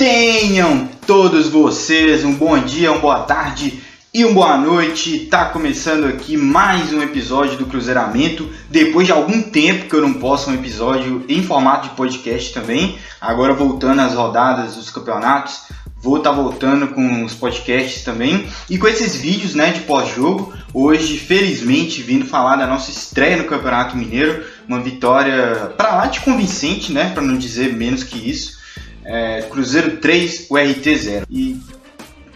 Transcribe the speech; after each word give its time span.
Tenham 0.00 0.88
todos 1.06 1.48
vocês 1.48 2.24
um 2.24 2.32
bom 2.32 2.58
dia, 2.58 2.90
uma 2.90 3.02
boa 3.02 3.18
tarde 3.18 3.82
e 4.14 4.24
uma 4.24 4.32
boa 4.32 4.56
noite. 4.56 5.26
Tá 5.26 5.44
começando 5.44 6.06
aqui 6.06 6.38
mais 6.38 6.90
um 6.90 7.02
episódio 7.02 7.58
do 7.58 7.66
Cruzeiramento. 7.66 8.48
Depois 8.70 9.06
de 9.06 9.12
algum 9.12 9.42
tempo 9.42 9.90
que 9.90 9.94
eu 9.94 10.00
não 10.00 10.14
posto 10.14 10.48
um 10.48 10.54
episódio 10.54 11.22
em 11.28 11.42
formato 11.42 11.90
de 11.90 11.96
podcast 11.96 12.54
também. 12.54 12.96
Agora 13.20 13.52
voltando 13.52 14.00
às 14.00 14.14
rodadas 14.14 14.76
dos 14.76 14.88
campeonatos, 14.88 15.64
vou 16.00 16.16
estar 16.16 16.30
tá 16.30 16.36
voltando 16.36 16.88
com 16.88 17.22
os 17.22 17.34
podcasts 17.34 18.02
também 18.02 18.48
e 18.70 18.78
com 18.78 18.88
esses 18.88 19.14
vídeos, 19.14 19.54
né, 19.54 19.70
de 19.70 19.80
pós-jogo. 19.80 20.54
Hoje, 20.72 21.18
felizmente, 21.18 22.00
vindo 22.00 22.24
falar 22.24 22.56
da 22.56 22.66
nossa 22.66 22.90
estreia 22.90 23.36
no 23.36 23.44
Campeonato 23.44 23.98
Mineiro, 23.98 24.46
uma 24.66 24.80
vitória 24.80 25.74
para 25.76 25.94
lá 25.94 26.06
de 26.06 26.20
convincente, 26.20 26.90
né, 26.90 27.10
para 27.12 27.22
não 27.22 27.36
dizer 27.36 27.74
menos 27.74 28.02
que 28.02 28.16
isso. 28.16 28.59
É, 29.04 29.42
Cruzeiro 29.42 29.96
3, 29.98 30.46
o 30.50 30.56
RT 30.56 30.96
0. 30.96 31.26
E 31.30 31.60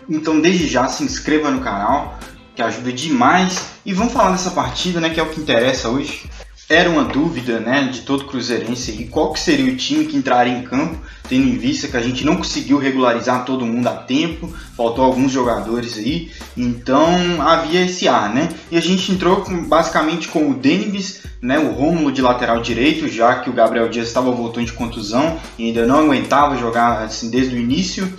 então, 0.09 0.41
desde 0.41 0.69
já, 0.69 0.88
se 0.88 1.02
inscreva 1.02 1.51
no 1.51 1.61
canal, 1.61 2.19
que 2.55 2.62
ajuda 2.62 2.93
demais. 2.93 3.75
E 3.84 3.93
vamos 3.93 4.12
falar 4.12 4.33
dessa 4.33 4.51
partida, 4.51 5.01
né, 5.01 5.11
que 5.11 5.21
é 5.21 5.23
o 5.23 5.29
que 5.29 5.41
interessa 5.41 5.88
hoje. 5.88 6.24
Era 6.69 6.88
uma 6.88 7.05
dúvida, 7.05 7.61
né, 7.61 7.91
de 7.93 8.01
todo 8.01 8.24
cruzeirense 8.24 8.91
e 8.93 9.07
qual 9.07 9.35
que 9.35 9.41
seria 9.41 9.71
o 9.71 9.77
time 9.77 10.07
que 10.07 10.16
entraria 10.16 10.57
em 10.57 10.62
campo, 10.62 10.98
tendo 11.29 11.47
em 11.47 11.59
vista 11.59 11.88
que 11.88 11.97
a 11.97 12.01
gente 12.01 12.24
não 12.24 12.37
conseguiu 12.37 12.79
regularizar 12.79 13.45
todo 13.45 13.66
mundo 13.66 13.87
a 13.87 13.93
tempo, 13.93 14.51
faltou 14.74 15.05
alguns 15.05 15.30
jogadores 15.30 15.99
aí, 15.99 16.30
então 16.57 17.43
havia 17.43 17.85
esse 17.85 18.09
ar, 18.09 18.33
né? 18.33 18.49
E 18.71 18.79
a 18.79 18.80
gente 18.80 19.12
entrou 19.12 19.43
com, 19.43 19.62
basicamente 19.65 20.29
com 20.29 20.51
o 20.51 20.55
Denibis, 20.55 21.23
né, 21.45 21.59
o 21.59 21.73
Rômulo 21.73 22.11
de 22.11 22.23
lateral 22.23 22.61
direito, 22.61 23.07
já 23.07 23.37
que 23.37 23.51
o 23.51 23.52
Gabriel 23.52 23.89
Dias 23.89 24.09
estava 24.09 24.30
voltando 24.30 24.66
de 24.66 24.73
contusão 24.73 25.39
e 25.59 25.66
ainda 25.66 25.87
não 25.87 26.01
aguentava 26.01 26.57
jogar 26.57 27.02
assim 27.02 27.30
desde 27.30 27.55
o 27.55 27.59
início 27.59 28.12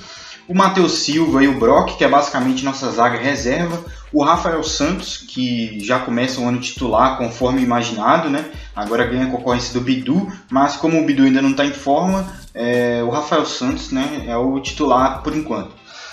o 0.48 0.54
Matheus 0.54 1.00
Silva 1.00 1.44
e 1.44 1.48
o 1.48 1.60
Brock, 1.60 1.98
que 1.98 2.04
é 2.04 2.08
basicamente 2.08 2.64
nossa 2.64 2.91
zaga 2.91 3.18
reserva, 3.18 3.84
o 4.14 4.24
Rafael 4.24 4.64
Santos, 4.64 5.18
que 5.18 5.80
já 5.80 5.99
começa 5.99 6.40
o 6.40 6.48
ano 6.48 6.60
titular 6.60 7.18
conforme 7.18 7.62
imaginado, 7.62 8.30
né? 8.30 8.46
Agora 8.76 9.05
ganha 9.05 9.26
a 9.26 9.32
concorrência 9.32 9.74
do 9.74 9.82
Bidu, 9.82 10.32
mas 10.49 10.76
como 10.76 11.02
o 11.02 11.05
Bidu 11.05 11.24
ainda 11.24 11.42
não 11.42 11.52
está 11.52 11.66
em 11.66 11.74
forma, 11.74 12.27
é, 12.54 13.02
o 13.04 13.10
Rafael 13.10 13.46
Santos 13.46 13.92
né, 13.92 14.26
é 14.27 14.38
o 14.38 14.60
titular 14.60 15.24
por 15.24 15.36
enquanto. 15.36 15.71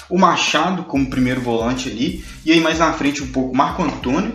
O 0.08 0.18
Machado 0.18 0.84
como 0.84 1.10
primeiro 1.10 1.40
volante 1.40 1.90
ali, 1.90 2.24
e 2.44 2.52
aí 2.52 2.60
mais 2.60 2.78
na 2.78 2.92
frente 2.92 3.22
um 3.22 3.30
pouco 3.30 3.54
Marco 3.54 3.82
Antônio, 3.82 4.32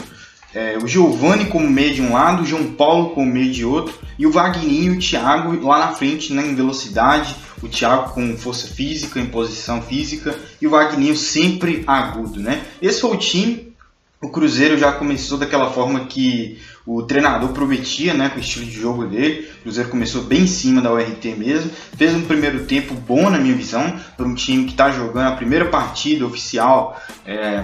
é, 0.53 0.77
o 0.77 0.87
Giovani 0.87 1.45
como 1.45 1.69
meio 1.69 1.93
de 1.93 2.01
um 2.01 2.13
lado, 2.13 2.43
o 2.43 2.45
João 2.45 2.71
Paulo 2.71 3.09
como 3.11 3.31
meio 3.31 3.51
de 3.51 3.65
outro, 3.65 3.93
e 4.17 4.25
o 4.25 4.31
Wagninho 4.31 4.93
e 4.93 4.97
o 4.97 4.99
Thiago 4.99 5.65
lá 5.65 5.79
na 5.79 5.91
frente 5.91 6.33
né, 6.33 6.45
em 6.45 6.55
velocidade, 6.55 7.35
o 7.61 7.67
Thiago 7.67 8.13
com 8.13 8.37
força 8.37 8.67
física, 8.67 9.19
em 9.19 9.27
posição 9.27 9.81
física 9.81 10.35
e 10.61 10.67
o 10.67 10.71
Wagninho 10.71 11.15
sempre 11.15 11.83
agudo, 11.85 12.39
né? 12.39 12.63
Esse 12.81 13.01
foi 13.01 13.11
o 13.11 13.17
time. 13.17 13.67
O 14.19 14.29
Cruzeiro 14.29 14.79
já 14.79 14.91
começou 14.91 15.37
daquela 15.37 15.69
forma 15.69 16.05
que 16.05 16.59
o 16.87 17.03
treinador 17.03 17.49
prometia, 17.49 18.15
né, 18.15 18.29
com 18.29 18.37
o 18.37 18.39
estilo 18.39 18.65
de 18.65 18.71
jogo 18.71 19.05
dele. 19.05 19.47
O 19.59 19.63
Cruzeiro 19.63 19.89
começou 19.89 20.23
bem 20.23 20.41
em 20.41 20.47
cima 20.47 20.81
da 20.81 20.91
URT 20.91 21.23
mesmo. 21.37 21.69
Fez 21.95 22.15
um 22.15 22.21
primeiro 22.21 22.65
tempo 22.65 22.95
bom, 22.95 23.29
na 23.29 23.37
minha 23.37 23.53
visão, 23.53 23.99
para 24.15 24.25
um 24.25 24.33
time 24.33 24.65
que 24.65 24.71
está 24.71 24.89
jogando 24.89 25.27
a 25.27 25.35
primeira 25.35 25.65
partida 25.65 26.25
oficial. 26.25 26.99
É, 27.27 27.63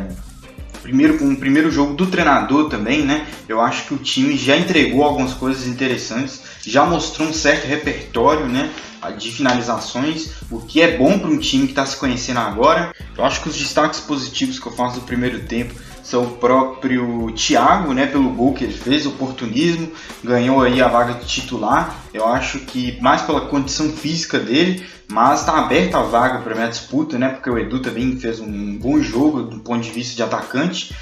primeiro 0.82 1.18
com 1.18 1.30
o 1.30 1.38
primeiro 1.38 1.72
jogo 1.72 1.94
do 1.94 2.08
treinador 2.08 2.70
também, 2.70 3.04
né? 3.04 3.28
Eu 3.48 3.62
acho 3.62 3.88
que 3.88 3.94
o 3.94 3.98
time 3.98 4.36
já 4.36 4.58
entregou 4.58 5.04
algumas 5.04 5.34
coisas 5.34 5.68
interessantes, 5.68 6.42
já 6.66 6.86
mostrou 6.86 7.28
um 7.28 7.34
certo 7.34 7.66
repertório, 7.66 8.48
né? 8.48 8.70
de 9.18 9.32
finalizações, 9.32 10.30
o 10.50 10.62
que 10.62 10.82
é 10.82 10.98
bom 10.98 11.20
para 11.20 11.30
um 11.30 11.38
time 11.38 11.66
que 11.66 11.74
está 11.74 11.86
se 11.86 11.98
conhecendo 11.98 12.40
agora. 12.40 12.94
Eu 13.18 13.26
acho 13.26 13.42
que 13.42 13.50
os 13.50 13.58
destaques 13.58 14.00
positivos 14.00 14.60
que 14.60 14.66
eu 14.66 14.72
faço 14.72 15.00
do 15.00 15.06
primeiro 15.06 15.42
tempo 15.42 15.74
são 16.04 16.24
o 16.24 16.32
próprio 16.32 17.32
Thiago, 17.32 17.94
né, 17.94 18.06
pelo 18.06 18.30
gol 18.30 18.54
que 18.54 18.66
ele 18.66 18.74
fez, 18.74 19.06
oportunismo, 19.06 19.90
ganhou 20.24 20.62
aí 20.62 20.82
a 20.82 20.88
vaga 20.88 21.14
de 21.14 21.26
titular. 21.26 21.98
Eu 22.14 22.28
acho 22.28 22.60
que 22.60 23.00
mais 23.02 23.22
pela 23.22 23.42
condição 23.42 23.90
física 23.90 24.38
dele, 24.38 24.86
mas 25.08 25.40
está 25.40 25.58
aberta 25.58 25.98
a 25.98 26.04
vaga 26.04 26.40
para 26.40 26.54
minha 26.54 26.68
disputa, 26.68 27.18
né, 27.18 27.30
porque 27.30 27.50
o 27.50 27.58
Edu 27.58 27.80
também 27.80 28.18
fez 28.18 28.40
um 28.40 28.78
bom 28.78 29.02
jogo 29.02 29.44
do 29.44 29.60
ponto 29.60 29.82
de 29.82 29.92
vista 29.92 30.16
de 30.16 30.22
atacante. 30.22 30.94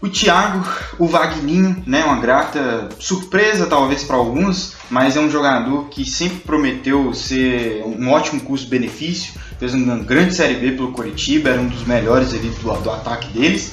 O 0.00 0.08
Thiago, 0.08 0.64
o 0.98 1.06
Vagninho, 1.06 1.82
né, 1.86 2.04
uma 2.04 2.20
grata 2.20 2.88
surpresa 2.98 3.66
talvez 3.66 4.04
para 4.04 4.16
alguns, 4.16 4.74
mas 4.90 5.16
é 5.16 5.20
um 5.20 5.30
jogador 5.30 5.88
que 5.88 6.04
sempre 6.04 6.38
prometeu 6.40 7.12
ser 7.12 7.82
um 7.84 8.10
ótimo 8.10 8.40
custo-benefício, 8.42 9.34
fez 9.58 9.74
uma 9.74 9.96
grande 9.96 10.34
Série 10.34 10.54
B 10.54 10.72
pelo 10.72 10.92
Coritiba, 10.92 11.50
era 11.50 11.60
um 11.60 11.68
dos 11.68 11.86
melhores 11.86 12.32
ali 12.32 12.48
do, 12.48 12.72
do 12.82 12.90
ataque 12.90 13.28
deles. 13.28 13.72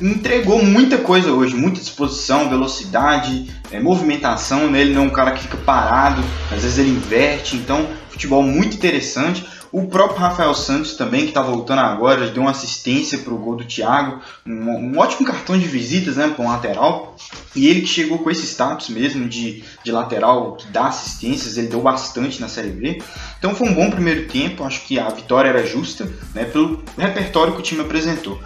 Entregou 0.00 0.64
muita 0.64 0.98
coisa 0.98 1.30
hoje, 1.32 1.54
muita 1.54 1.80
disposição, 1.80 2.48
velocidade, 2.48 3.50
é, 3.70 3.78
movimentação. 3.78 4.70
Né? 4.70 4.80
Ele 4.80 4.94
não 4.94 5.04
é 5.04 5.06
um 5.06 5.10
cara 5.10 5.32
que 5.32 5.42
fica 5.42 5.58
parado, 5.58 6.22
às 6.50 6.62
vezes 6.62 6.78
ele 6.78 6.90
inverte, 6.90 7.56
então 7.56 7.86
futebol 8.08 8.42
muito 8.42 8.76
interessante. 8.76 9.46
O 9.72 9.86
próprio 9.86 10.18
Rafael 10.18 10.52
Santos 10.52 10.94
também, 10.94 11.22
que 11.22 11.28
está 11.28 11.42
voltando 11.42 11.78
agora, 11.78 12.28
deu 12.28 12.42
uma 12.42 12.50
assistência 12.50 13.18
para 13.18 13.32
o 13.32 13.38
gol 13.38 13.54
do 13.54 13.64
Thiago, 13.64 14.20
um, 14.44 14.52
um, 14.52 14.98
ótimo 14.98 15.24
cartão 15.24 15.56
de 15.56 15.66
visitas 15.66 16.16
né, 16.16 16.28
para 16.28 16.44
um 16.44 16.48
lateral. 16.48 17.16
E 17.54 17.68
ele 17.68 17.82
que 17.82 17.86
chegou 17.86 18.18
com 18.18 18.30
esse 18.30 18.46
status 18.46 18.88
mesmo 18.88 19.28
de, 19.28 19.62
de 19.84 19.92
lateral 19.92 20.56
que 20.56 20.66
dá 20.68 20.88
assistências, 20.88 21.56
ele 21.56 21.68
deu 21.68 21.80
bastante 21.80 22.40
na 22.40 22.48
Série 22.48 22.70
B. 22.70 23.00
Então 23.38 23.54
foi 23.54 23.68
um 23.68 23.74
bom 23.74 23.90
primeiro 23.90 24.26
tempo, 24.26 24.64
acho 24.64 24.84
que 24.86 24.98
a 24.98 25.08
vitória 25.08 25.48
era 25.48 25.64
justa 25.64 26.10
né, 26.34 26.44
pelo 26.44 26.82
repertório 26.98 27.52
que 27.52 27.60
o 27.60 27.62
time 27.62 27.82
apresentou. 27.82 28.40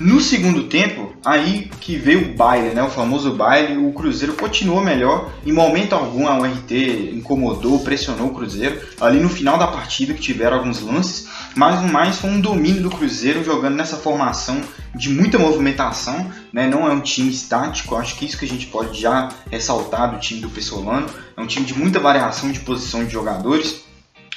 No 0.00 0.20
segundo 0.20 0.64
tempo, 0.64 1.12
aí 1.24 1.68
que 1.80 1.96
veio 1.96 2.30
o 2.30 2.34
baile, 2.36 2.72
né? 2.72 2.80
O 2.84 2.88
famoso 2.88 3.32
baile, 3.32 3.76
o 3.76 3.92
Cruzeiro 3.92 4.34
continuou 4.34 4.80
melhor. 4.80 5.32
Em 5.44 5.50
momento 5.50 5.92
algum 5.92 6.28
a 6.28 6.38
URT 6.38 7.14
incomodou, 7.14 7.80
pressionou 7.80 8.28
o 8.28 8.34
Cruzeiro. 8.34 8.80
Ali 9.00 9.18
no 9.18 9.28
final 9.28 9.58
da 9.58 9.66
partida 9.66 10.14
que 10.14 10.20
tiveram 10.20 10.58
alguns 10.58 10.80
lances, 10.80 11.28
mas 11.56 11.82
no 11.82 11.88
mais 11.88 12.16
foi 12.16 12.30
um 12.30 12.40
domínio 12.40 12.80
do 12.80 12.90
Cruzeiro 12.90 13.42
jogando 13.42 13.74
nessa 13.74 13.96
formação 13.96 14.60
de 14.94 15.10
muita 15.10 15.36
movimentação, 15.36 16.30
né? 16.52 16.68
Não 16.68 16.86
é 16.86 16.92
um 16.92 17.00
time 17.00 17.30
estático, 17.30 17.96
acho 17.96 18.14
que 18.14 18.24
isso 18.24 18.38
que 18.38 18.44
a 18.44 18.48
gente 18.48 18.66
pode 18.66 19.00
já 19.00 19.30
ressaltar 19.50 20.14
do 20.14 20.20
time 20.20 20.40
do 20.40 20.48
Pessolano. 20.48 21.08
É 21.36 21.40
um 21.40 21.46
time 21.46 21.66
de 21.66 21.76
muita 21.76 21.98
variação 21.98 22.52
de 22.52 22.60
posição 22.60 23.04
de 23.04 23.10
jogadores 23.10 23.87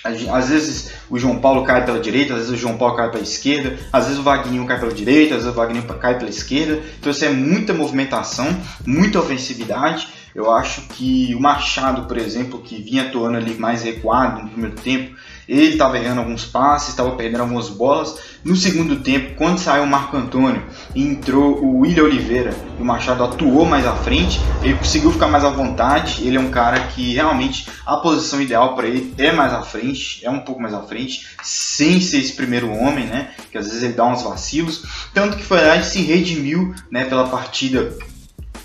às 0.03 0.50
vezes 0.50 0.94
o 1.09 1.19
João 1.19 1.39
Paulo 1.39 1.63
cai 1.63 1.85
pela 1.85 2.00
direita, 2.00 2.34
às 2.34 2.39
vezes 2.39 2.53
o 2.53 2.57
João 2.57 2.78
Paulo 2.78 2.95
cai 2.95 3.12
pela 3.12 3.23
esquerda, 3.23 3.78
às 3.94 4.06
vezes 4.06 4.19
o 4.19 4.23
Vagninho 4.23 4.66
cai 4.66 4.79
pela 4.79 4.94
direita, 4.94 5.35
às 5.35 5.44
vezes 5.44 5.53
o 5.53 5.56
Vagninho 5.56 5.84
cai 5.84 6.17
pela 6.17 6.29
esquerda. 6.29 6.81
Então 7.00 7.12
isso 7.12 7.23
é 7.23 7.29
muita 7.29 7.73
movimentação, 7.73 8.47
muita 8.85 9.19
ofensividade. 9.19 10.07
Eu 10.34 10.51
acho 10.51 10.81
que 10.89 11.35
o 11.35 11.39
Machado, 11.41 12.07
por 12.07 12.17
exemplo, 12.17 12.62
que 12.62 12.81
vinha 12.81 13.03
atuando 13.03 13.38
ali 13.38 13.53
mais 13.56 13.84
recuado 13.84 14.44
no 14.44 14.50
primeiro 14.50 14.75
tempo, 14.78 15.16
ele 15.51 15.73
estava 15.73 15.97
errando 15.97 16.22
alguns 16.22 16.45
passes, 16.45 16.89
estava 16.89 17.12
perdendo 17.12 17.41
algumas 17.41 17.67
bolas. 17.67 18.16
No 18.41 18.56
segundo 18.56 19.01
tempo, 19.01 19.35
quando 19.35 19.57
saiu 19.57 19.84
o 19.84 19.88
Marco 19.88 20.16
Antônio 20.16 20.63
e 20.95 21.03
entrou 21.03 21.62
o 21.62 21.79
William 21.79 22.06
Oliveira, 22.06 22.56
o 22.79 22.85
Machado 22.85 23.22
atuou 23.22 23.66
mais 23.66 23.85
à 23.85 23.94
frente, 23.94 24.39
ele 24.63 24.75
conseguiu 24.75 25.12
ficar 25.12 25.28
mais 25.28 25.44
à 25.44 25.50
vontade. 25.50 26.25
Ele 26.25 26.38
é 26.38 26.39
um 26.39 26.50
cara 26.50 26.79
que 26.88 27.16
realmente 27.16 27.67
a 27.85 27.97
posição 27.97 28.41
ideal 28.41 28.75
para 28.75 28.88
ele 28.88 29.13
é 29.17 29.34
mais 29.34 29.53
à 29.53 29.62
frente, 29.62 30.25
é 30.25 30.29
um 30.29 30.39
pouco 30.39 30.62
mais 30.62 30.73
à 30.73 30.84
frente, 30.84 31.28
sem 31.44 32.00
ser 32.00 32.19
esse 32.19 32.31
primeiro 32.31 32.72
homem, 32.72 33.06
né? 33.06 33.31
Que 33.51 33.57
às 33.57 33.68
vezes 33.68 33.83
ele 33.83 33.94
dá 33.94 34.06
uns 34.06 34.23
vacilos. 34.23 34.85
Tanto 35.13 35.35
que 35.35 35.44
foi 35.44 35.59
lá 35.59 35.75
e 35.75 35.83
se 35.83 36.01
redimiu 36.01 36.73
né, 36.89 37.03
pela 37.03 37.28
partida 37.28 37.94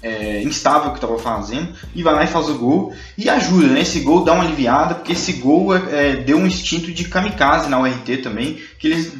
é, 0.02 0.42
instável 0.42 0.90
que 0.90 0.98
estava 0.98 1.18
fazendo 1.18 1.72
e 1.94 2.02
vai 2.02 2.14
lá 2.14 2.24
e 2.24 2.28
faz 2.28 2.48
o 2.48 2.58
gol 2.58 2.94
e 3.16 3.28
ajuda, 3.28 3.68
né? 3.68 3.80
Esse 3.80 4.00
gol 4.00 4.24
dá 4.24 4.32
uma 4.32 4.44
aliviada 4.44 4.94
porque 4.94 5.12
esse 5.12 5.34
gol 5.34 5.74
é, 5.74 6.10
é 6.10 6.16
deu 6.16 6.38
um 6.38 6.46
instinto 6.46 6.92
de 6.92 7.04
kamikaze 7.04 7.68
na 7.68 7.80
URT 7.80 8.18
também, 8.22 8.60
que 8.78 8.86
eles 8.86 9.12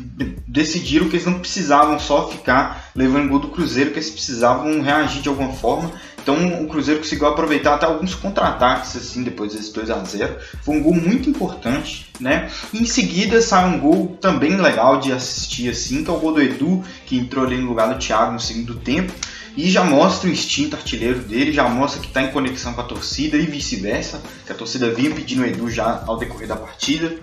decidiram 0.47 1.09
que 1.09 1.17
eles 1.17 1.27
não 1.27 1.39
precisavam 1.39 1.99
só 1.99 2.29
ficar 2.29 2.91
levando 2.95 3.29
gol 3.29 3.39
do 3.39 3.49
Cruzeiro, 3.49 3.91
que 3.91 3.99
eles 3.99 4.11
precisavam 4.11 4.81
reagir 4.81 5.23
de 5.23 5.29
alguma 5.29 5.53
forma. 5.53 5.91
Então 6.23 6.65
o 6.65 6.67
Cruzeiro 6.67 7.01
conseguiu 7.01 7.29
aproveitar 7.29 7.75
até 7.75 7.87
alguns 7.87 8.15
contra-ataques 8.15 8.97
assim 8.97 9.23
depois 9.23 9.55
desse 9.55 9.73
2 9.73 9.91
a 9.91 10.03
0. 10.03 10.37
Foi 10.63 10.77
um 10.77 10.83
gol 10.83 10.95
muito 10.95 11.31
importante, 11.31 12.11
né? 12.19 12.51
E 12.73 12.83
em 12.83 12.87
seguida 12.87 13.41
sai 13.41 13.69
um 13.69 13.79
gol 13.79 14.19
também 14.21 14.57
legal 14.57 14.99
de 14.99 15.13
assistir 15.13 15.71
assim, 15.71 16.03
que 16.03 16.11
é 16.11 16.13
o 16.13 16.19
gol 16.19 16.33
do 16.33 16.43
Edu, 16.43 16.83
que 17.05 17.17
entrou 17.17 17.45
ali 17.45 17.57
no 17.59 17.69
lugar 17.69 17.93
do 17.93 17.99
Thiago 17.99 18.33
no 18.33 18.41
segundo 18.41 18.75
tempo 18.75 19.13
e 19.57 19.71
já 19.71 19.83
mostra 19.83 20.29
o 20.29 20.33
instinto 20.33 20.77
artilheiro 20.77 21.21
dele, 21.21 21.53
já 21.53 21.69
mostra 21.69 22.01
que 22.01 22.09
está 22.09 22.23
em 22.23 22.31
conexão 22.31 22.75
com 22.75 22.81
a 22.83 22.85
torcida 22.85 23.37
e 23.37 23.47
vice-versa, 23.47 24.23
que 24.45 24.53
a 24.53 24.55
torcida 24.55 24.91
vinha 24.91 25.11
pedindo 25.11 25.43
o 25.43 25.47
Edu 25.47 25.71
já 25.71 26.05
ao 26.07 26.19
decorrer 26.19 26.47
da 26.47 26.57
partida. 26.57 27.17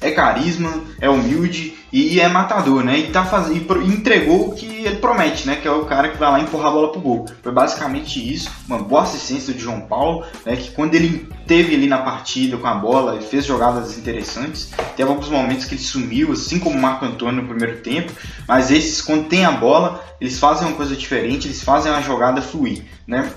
é 0.00 0.10
carisma, 0.10 0.84
é 1.00 1.08
humilde 1.08 1.75
e 1.98 2.20
é 2.20 2.28
matador, 2.28 2.84
né? 2.84 2.98
E 2.98 3.10
tá 3.10 3.24
fazendo 3.24 3.56
e 3.82 3.88
entregou 3.88 4.48
o 4.48 4.54
que 4.54 4.66
ele 4.66 4.96
promete, 4.96 5.46
né? 5.46 5.56
Que 5.56 5.66
é 5.66 5.70
o 5.70 5.86
cara 5.86 6.10
que 6.10 6.18
vai 6.18 6.30
lá 6.30 6.40
empurrar 6.40 6.68
a 6.68 6.72
bola 6.72 6.92
pro 6.92 7.00
gol. 7.00 7.26
Foi 7.42 7.50
basicamente 7.50 8.34
isso, 8.34 8.50
uma 8.68 8.78
boa 8.78 9.04
assistência 9.04 9.54
de 9.54 9.60
João 9.60 9.80
Paulo, 9.80 10.22
né? 10.44 10.56
Que 10.56 10.72
quando 10.72 10.94
ele 10.94 11.26
teve 11.46 11.74
ali 11.74 11.86
na 11.86 11.96
partida 11.96 12.58
com 12.58 12.66
a 12.66 12.74
bola, 12.74 13.14
ele 13.14 13.24
fez 13.24 13.46
jogadas 13.46 13.96
interessantes. 13.96 14.72
Teve 14.94 15.08
alguns 15.08 15.30
momentos 15.30 15.64
que 15.64 15.74
ele 15.74 15.82
sumiu, 15.82 16.32
assim 16.32 16.58
como 16.58 16.76
o 16.76 16.80
Marco 16.80 17.06
Antônio 17.06 17.40
no 17.40 17.48
primeiro 17.48 17.80
tempo, 17.80 18.12
mas 18.46 18.70
esses 18.70 19.00
quando 19.00 19.28
tem 19.28 19.46
a 19.46 19.52
bola, 19.52 20.04
eles 20.20 20.38
fazem 20.38 20.68
uma 20.68 20.76
coisa 20.76 20.94
diferente, 20.94 21.46
eles 21.46 21.62
fazem 21.62 21.90
a 21.90 22.02
jogada 22.02 22.42
fluir, 22.42 22.84
né? 23.06 23.30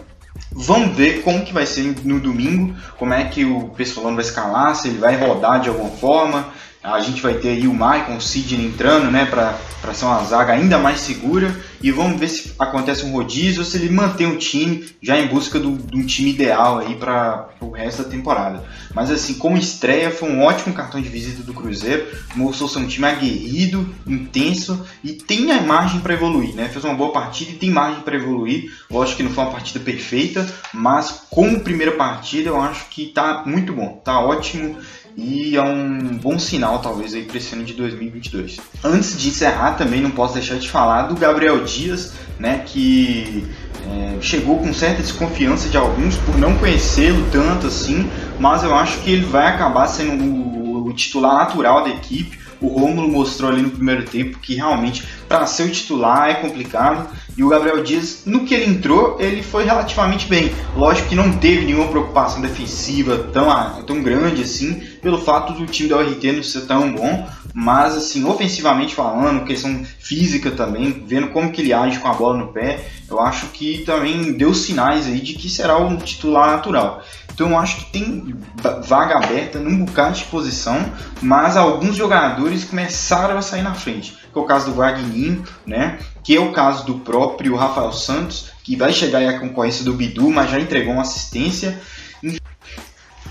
Vamos 0.51 0.97
ver 0.97 1.21
como 1.21 1.45
que 1.45 1.53
vai 1.53 1.65
ser 1.65 1.95
no 2.03 2.19
domingo, 2.19 2.75
como 2.97 3.13
é 3.13 3.25
que 3.25 3.45
o 3.45 3.69
Pessolano 3.69 4.15
vai 4.15 4.25
escalar, 4.25 4.75
se 4.75 4.88
ele 4.88 4.97
vai 4.97 5.15
rodar 5.15 5.61
de 5.61 5.69
alguma 5.69 5.91
forma, 5.91 6.47
a 6.81 7.02
gente 7.02 7.22
vai 7.22 7.34
ter 7.34 7.50
aí 7.50 7.68
o 7.68 7.74
Maicon, 7.74 8.16
o 8.16 8.22
Sidney 8.22 8.66
entrando, 8.66 9.12
né, 9.12 9.26
para 9.26 9.94
ser 9.94 10.06
uma 10.06 10.24
zaga 10.24 10.54
ainda 10.54 10.78
mais 10.78 11.02
segura. 11.02 11.54
E 11.81 11.92
vamos 11.92 12.20
ver 12.20 12.30
se 12.30 12.54
acontece 12.58 13.06
um 13.06 13.12
rodízio 13.12 13.62
ou 13.62 13.66
se 13.66 13.78
ele 13.78 13.90
mantém 13.90 14.28
o 14.28 14.38
time 14.38 14.86
já 15.02 15.18
em 15.18 15.28
busca 15.28 15.60
do, 15.60 15.78
de 15.78 15.98
um 15.98 16.06
time 16.06 16.31
ideal 16.31 16.80
aí 16.80 16.96
para 16.96 17.50
o 17.62 17.70
resto 17.70 18.04
da 18.04 18.10
temporada. 18.10 18.64
Mas 18.94 19.10
assim, 19.12 19.36
como 19.36 19.58
estreia, 19.58 20.12
foi 20.12 20.30
um 20.30 20.42
ótimo 20.42 20.74
cartão 20.74 21.02
de 21.02 21.08
visita 21.10 21.44
do 21.44 21.54
Cruzeiro. 21.54 22.06
Mostrou 22.36 22.68
ser 22.68 22.80
um 22.80 22.88
time 22.88 23.08
aguerrido, 23.08 23.94
intenso 24.08 24.86
e 25.04 25.14
tem 25.14 25.52
a 25.52 25.62
margem 25.62 26.00
para 26.00 26.14
evoluir, 26.14 26.54
né? 26.56 26.70
Fez 26.70 26.84
uma 26.84 26.94
boa 26.94 27.12
partida 27.12 27.52
e 27.52 27.56
tem 27.56 27.70
margem 27.70 28.02
para 28.02 28.16
evoluir. 28.16 28.74
Lógico 28.90 29.18
que 29.18 29.24
não 29.24 29.31
foi 29.31 29.44
uma 29.44 29.54
partida 29.54 29.80
perfeita, 29.80 30.46
mas 30.74 31.24
como 31.30 31.60
primeira 31.62 31.94
partida 31.94 32.50
eu 32.50 32.60
acho 32.60 32.88
que 32.90 33.08
tá 33.08 33.44
muito 33.46 33.74
bom, 33.74 34.02
tá 34.04 34.20
ótimo 34.20 34.78
e 35.15 35.56
é 35.56 35.61
um 35.61 36.17
bom 36.17 36.39
sinal, 36.39 36.79
talvez, 36.79 37.13
aí 37.13 37.23
para 37.23 37.38
esse 37.38 37.53
ano 37.53 37.63
de 37.63 37.73
2022. 37.73 38.57
Antes 38.83 39.19
de 39.19 39.29
encerrar, 39.29 39.73
também 39.73 40.01
não 40.01 40.11
posso 40.11 40.35
deixar 40.35 40.57
de 40.57 40.69
falar 40.69 41.03
do 41.03 41.15
Gabriel 41.15 41.63
Dias, 41.63 42.13
né, 42.39 42.63
que 42.65 43.45
é, 43.85 44.21
chegou 44.21 44.59
com 44.59 44.73
certa 44.73 45.01
desconfiança 45.01 45.69
de 45.69 45.77
alguns 45.77 46.15
por 46.17 46.38
não 46.38 46.57
conhecê-lo 46.57 47.25
tanto 47.31 47.67
assim, 47.67 48.09
mas 48.39 48.63
eu 48.63 48.73
acho 48.75 49.00
que 49.00 49.11
ele 49.11 49.25
vai 49.25 49.47
acabar 49.47 49.88
sendo 49.88 50.23
o, 50.23 50.88
o 50.88 50.94
titular 50.94 51.35
natural 51.35 51.83
da 51.83 51.89
equipe. 51.89 52.38
O 52.61 52.67
Rômulo 52.67 53.07
mostrou 53.07 53.50
ali 53.50 53.61
no 53.61 53.69
primeiro 53.69 54.03
tempo 54.03 54.39
que 54.39 54.56
realmente 54.56 55.03
para 55.27 55.45
ser 55.45 55.63
o 55.63 55.71
titular 55.71 56.29
é 56.29 56.33
complicado. 56.35 57.07
E 57.38 57.44
o 57.44 57.50
Gabriel 57.50 57.83
Dias, 57.83 58.23
no 58.25 58.44
que 58.44 58.53
ele 58.53 58.65
entrou, 58.65 59.15
ele 59.19 59.41
foi 59.41 59.63
relativamente 59.63 60.27
bem. 60.27 60.51
Lógico 60.75 61.09
que 61.09 61.15
não 61.15 61.31
teve 61.38 61.65
nenhuma 61.65 61.88
preocupação 61.88 62.41
defensiva 62.41 63.17
tão, 63.31 63.50
ah, 63.50 63.81
tão 63.88 64.01
grande 64.01 64.41
assim, 64.41 64.81
pelo 65.01 65.21
fato 65.21 65.53
do 65.53 65.65
time 65.65 65.88
da 65.88 65.97
URT 65.97 66.31
não 66.33 66.44
ser 66.44 66.61
tão 66.61 66.91
bom. 66.91 67.27
Mas, 67.53 67.95
assim, 67.95 68.23
ofensivamente 68.25 68.94
falando, 68.94 69.45
questão 69.45 69.83
física 70.00 70.51
também, 70.51 71.03
vendo 71.06 71.29
como 71.29 71.51
que 71.51 71.61
ele 71.61 71.73
age 71.73 72.00
com 72.00 72.07
a 72.07 72.13
bola 72.13 72.38
no 72.38 72.47
pé, 72.47 72.85
eu 73.09 73.19
acho 73.19 73.47
que 73.47 73.79
também 73.85 74.33
deu 74.33 74.53
sinais 74.53 75.07
aí 75.07 75.19
de 75.19 75.33
que 75.33 75.50
será 75.50 75.77
um 75.77 75.97
titular 75.97 76.51
natural. 76.51 77.03
Então 77.39 77.51
eu 77.51 77.57
acho 77.57 77.77
que 77.77 77.91
tem 77.94 78.36
vaga 78.83 79.15
aberta 79.15 79.59
num 79.59 79.86
bocado 79.86 80.18
de 80.18 80.25
posição, 80.25 80.91
mas 81.21 81.56
alguns 81.56 81.95
jogadores 81.95 82.65
começaram 82.65 83.38
a 83.38 83.41
sair 83.41 83.62
na 83.62 83.74
frente. 83.74 84.18
Que 84.33 84.38
é 84.38 84.41
o 84.41 84.44
caso 84.44 84.65
do 84.65 84.74
Wagninho, 84.74 85.41
né? 85.65 86.00
Que 86.21 86.36
é 86.36 86.39
o 86.41 86.51
caso 86.51 86.86
do 86.86 86.95
próprio 86.95 87.56
Rafael 87.56 87.94
Santos, 87.94 88.51
que 88.62 88.75
vai 88.75 88.91
chegar 88.91 89.19
aí 89.19 89.27
a 89.30 89.39
concorrência 89.39 89.86
do 89.86 89.94
Bidu, 89.94 90.30
mas 90.30 90.51
já 90.51 90.59
entregou 90.59 90.91
uma 90.91 91.03
assistência. 91.03 91.80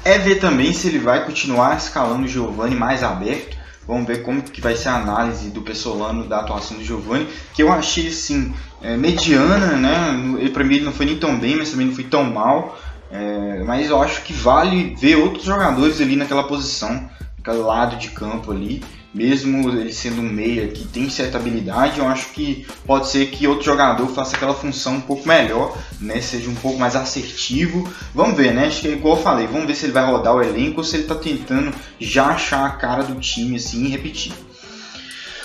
É 0.02 0.16
ver 0.16 0.36
também 0.36 0.72
se 0.72 0.88
ele 0.88 1.00
vai 1.00 1.26
continuar 1.26 1.76
escalando 1.76 2.24
o 2.24 2.28
Giovanni 2.28 2.74
mais 2.74 3.02
aberto. 3.02 3.58
Vamos 3.86 4.06
ver 4.06 4.22
como 4.22 4.40
que 4.40 4.60
vai 4.60 4.74
ser 4.74 4.88
a 4.88 4.96
análise 4.96 5.50
do 5.50 5.60
Pessolano 5.60 6.24
da 6.24 6.40
atuação 6.40 6.78
do 6.78 6.84
Giovanni, 6.84 7.26
que 7.52 7.62
eu 7.62 7.70
achei 7.70 8.08
assim 8.08 8.54
é, 8.82 8.96
mediana, 8.96 9.76
né? 9.76 10.38
Ele 10.38 10.50
para 10.50 10.64
mim 10.64 10.76
ele 10.76 10.84
não 10.84 10.92
foi 10.92 11.06
nem 11.06 11.18
tão 11.18 11.38
bem, 11.38 11.56
mas 11.56 11.70
também 11.70 11.86
não 11.86 11.94
foi 11.94 12.04
tão 12.04 12.24
mal. 12.24 12.78
É, 13.10 13.62
mas 13.64 13.88
eu 13.88 14.02
acho 14.02 14.22
que 14.22 14.32
vale 14.32 14.94
ver 14.96 15.16
outros 15.16 15.44
jogadores 15.44 16.00
ali 16.00 16.16
naquela 16.16 16.44
posição, 16.44 17.08
naquele 17.38 17.58
lado 17.58 17.96
de 17.96 18.08
campo 18.10 18.52
ali. 18.52 18.82
Mesmo 19.12 19.70
ele 19.70 19.92
sendo 19.92 20.20
um 20.20 20.28
meia 20.28 20.68
que 20.68 20.86
tem 20.86 21.08
certa 21.08 21.38
habilidade, 21.38 21.98
eu 21.98 22.06
acho 22.06 22.30
que 22.32 22.66
pode 22.86 23.08
ser 23.08 23.30
que 23.30 23.48
outro 23.48 23.64
jogador 23.64 24.06
faça 24.08 24.36
aquela 24.36 24.52
função 24.52 24.96
um 24.96 25.00
pouco 25.00 25.26
melhor, 25.26 25.76
né? 25.98 26.20
Seja 26.20 26.50
um 26.50 26.54
pouco 26.54 26.78
mais 26.78 26.94
assertivo. 26.94 27.90
Vamos 28.14 28.36
ver, 28.36 28.52
né? 28.52 28.66
Acho 28.66 28.82
que 28.82 28.88
é 28.88 28.92
igual 28.92 29.16
eu 29.16 29.22
falei, 29.22 29.46
vamos 29.46 29.66
ver 29.66 29.74
se 29.74 29.86
ele 29.86 29.94
vai 29.94 30.04
rodar 30.04 30.34
o 30.34 30.42
elenco 30.42 30.78
ou 30.78 30.84
se 30.84 30.96
ele 30.96 31.04
está 31.04 31.14
tentando 31.14 31.74
já 31.98 32.26
achar 32.26 32.66
a 32.66 32.70
cara 32.70 33.02
do 33.02 33.18
time 33.18 33.56
assim 33.56 33.86
e 33.86 33.88
repetir. 33.88 34.32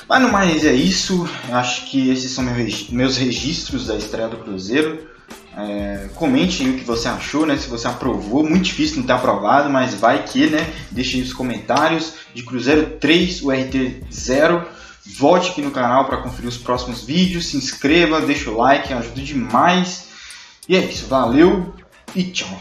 Mas 0.08 0.22
no 0.22 0.30
mais 0.30 0.66
é 0.66 0.74
isso. 0.74 1.28
Acho 1.50 1.86
que 1.86 2.10
esses 2.10 2.32
são 2.32 2.44
meus 2.90 3.18
registros 3.18 3.88
da 3.88 3.96
estreia 3.96 4.28
do 4.28 4.38
Cruzeiro. 4.38 5.08
É, 5.56 6.10
comente 6.16 6.68
o 6.68 6.78
que 6.78 6.84
você 6.84 7.08
achou, 7.08 7.46
né? 7.46 7.56
Se 7.58 7.68
você 7.68 7.88
aprovou, 7.88 8.44
muito 8.44 8.64
difícil 8.64 8.98
não 8.98 9.04
ter 9.04 9.14
aprovado, 9.14 9.70
mas 9.70 9.94
vai 9.94 10.24
que, 10.24 10.48
né? 10.48 10.74
Deixe 10.90 11.18
aí 11.18 11.24
os 11.24 11.34
comentários 11.34 12.16
de 12.34 12.44
Cruzeiro 12.44 12.98
3, 13.00 13.44
o 13.44 13.52
RT 13.52 14.04
0. 14.12 14.66
Volte 15.18 15.52
aqui 15.52 15.62
no 15.62 15.72
canal 15.72 16.06
para 16.06 16.18
conferir 16.18 16.48
os 16.48 16.58
próximos 16.58 17.04
vídeos, 17.04 17.48
se 17.48 17.58
inscreva, 17.58 18.22
deixa 18.22 18.50
o 18.50 18.58
like, 18.58 18.92
ajuda 18.94 19.22
demais. 19.22 20.08
E 20.68 20.76
é 20.76 20.80
isso, 20.80 21.08
valeu 21.08 21.74
e 22.16 22.24
tchau. 22.24 22.60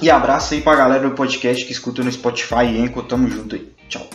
E 0.00 0.10
abraço 0.10 0.54
aí 0.54 0.60
pra 0.60 0.76
galera 0.76 1.08
do 1.08 1.14
podcast 1.14 1.64
que 1.64 1.72
escuta 1.72 2.02
no 2.02 2.10
Spotify 2.10 2.64
e 2.64 2.78
Enco, 2.78 3.02
tamo 3.02 3.28
junto 3.28 3.56
aí. 3.56 3.70
Tchau. 3.88 4.08